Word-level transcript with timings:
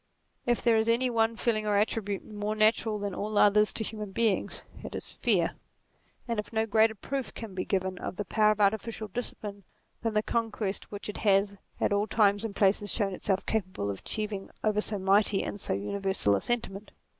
If 0.47 0.63
there 0.63 0.77
is 0.77 0.89
any 0.89 1.11
one 1.11 1.35
feeling 1.35 1.67
or 1.67 1.77
attribute 1.77 2.25
more 2.25 2.55
natural 2.55 2.97
than 2.97 3.13
all 3.13 3.37
others 3.37 3.71
to 3.73 3.83
human 3.83 4.09
beings, 4.11 4.63
it 4.83 4.95
is 4.95 5.11
fear; 5.11 5.51
and 6.27 6.41
no 6.51 6.65
greater 6.65 6.95
proof 6.95 7.31
can 7.35 7.53
be 7.53 7.65
given 7.65 7.99
of 7.99 8.15
the 8.15 8.25
power 8.25 8.49
of 8.49 8.59
artificial 8.59 9.09
discipline 9.09 9.63
than 10.01 10.15
the 10.15 10.23
conquest 10.23 10.89
which 10.91 11.07
it 11.07 11.17
has 11.17 11.55
at 11.79 11.93
all 11.93 12.07
times 12.07 12.43
and 12.43 12.55
places 12.55 12.91
shown 12.91 13.13
itself 13.13 13.45
capable 13.45 13.91
of 13.91 13.99
achieving 13.99 14.49
over 14.63 14.81
so 14.81 14.97
mighty 14.97 15.43
and 15.43 15.61
so 15.61 15.73
universal 15.73 16.35
a 16.35 16.41
sentiment. 16.41 16.89